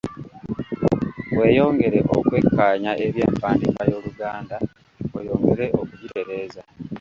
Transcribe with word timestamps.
Weeyongere 1.37 1.99
okwekkaanya 2.15 2.91
eby’empandiika 3.05 3.81
y’Oluganda 3.89 4.57
oyongere 5.17 5.65
okugitereeza. 5.81 6.61